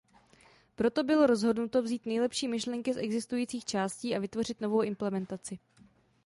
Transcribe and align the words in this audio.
Proto 0.75 1.03
bylo 1.03 1.27
rozhodnuto 1.27 1.81
vzít 1.83 2.05
nejlepší 2.05 2.47
myšlenky 2.47 2.93
z 2.93 2.97
existujících 2.97 3.65
částí 3.65 4.15
a 4.15 4.19
vytvořit 4.19 4.61
novou 4.61 4.81
implementaci. 4.81 5.59